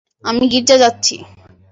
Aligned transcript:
আমি 0.23 0.43
গির্জা 0.51 0.77
যাচ্ছি। 0.77 1.15